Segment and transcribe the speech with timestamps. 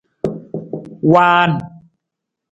[1.11, 1.51] Waan.